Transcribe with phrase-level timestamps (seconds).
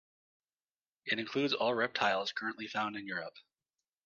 [1.05, 3.37] It includes all reptiles currently found in Europe.